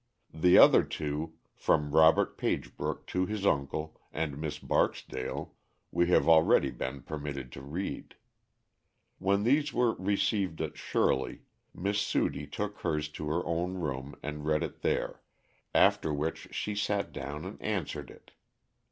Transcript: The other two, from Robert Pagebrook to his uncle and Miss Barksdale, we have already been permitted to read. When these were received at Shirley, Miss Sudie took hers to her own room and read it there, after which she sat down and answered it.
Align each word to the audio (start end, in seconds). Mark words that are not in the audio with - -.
The 0.33 0.57
other 0.57 0.83
two, 0.83 1.35
from 1.55 1.91
Robert 1.91 2.35
Pagebrook 2.35 3.05
to 3.05 3.27
his 3.27 3.45
uncle 3.45 4.01
and 4.11 4.35
Miss 4.39 4.57
Barksdale, 4.57 5.53
we 5.91 6.07
have 6.07 6.27
already 6.27 6.71
been 6.71 7.03
permitted 7.03 7.51
to 7.51 7.61
read. 7.61 8.15
When 9.19 9.43
these 9.43 9.71
were 9.73 9.93
received 9.97 10.59
at 10.59 10.75
Shirley, 10.75 11.43
Miss 11.71 11.99
Sudie 11.99 12.47
took 12.49 12.79
hers 12.79 13.09
to 13.09 13.27
her 13.27 13.45
own 13.45 13.75
room 13.75 14.15
and 14.23 14.43
read 14.43 14.63
it 14.63 14.81
there, 14.81 15.21
after 15.75 16.11
which 16.11 16.47
she 16.51 16.73
sat 16.73 17.11
down 17.13 17.45
and 17.45 17.61
answered 17.61 18.09
it. 18.09 18.31